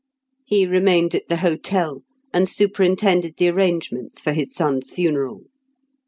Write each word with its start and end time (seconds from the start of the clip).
He 0.47 0.65
remained 0.65 1.13
at 1.13 1.27
the 1.27 1.35
hotel, 1.37 2.01
and 2.33 2.49
superintended 2.49 3.35
the 3.37 3.49
arrangements 3.49 4.19
for 4.19 4.33
his 4.33 4.51
son's 4.51 4.91
funeral. 4.91 5.43